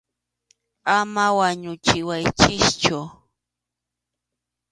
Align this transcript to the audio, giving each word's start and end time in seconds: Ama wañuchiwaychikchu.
Ama 0.97 1.25
wañuchiwaychikchu. 1.37 2.99